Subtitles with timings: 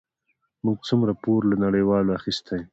[0.65, 2.59] موږ څومره پور له نړیوالو اخیستی؟